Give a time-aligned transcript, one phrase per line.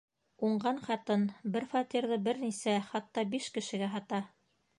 [0.45, 1.25] Уңған ҡатын
[1.57, 4.25] бер фатирҙы бер нисә, хатта биш кешегә һата.